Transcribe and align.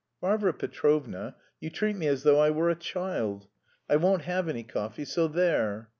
"Varvara 0.19 0.51
Petrovna, 0.55 1.35
you 1.59 1.69
treat 1.69 1.95
me 1.95 2.07
as 2.07 2.23
though 2.23 2.39
I 2.39 2.49
were 2.49 2.71
a 2.71 2.75
child. 2.75 3.45
I 3.87 3.97
won't 3.97 4.23
have 4.23 4.49
any 4.49 4.63
coffee, 4.63 5.05
so 5.05 5.27
there!" 5.27 5.89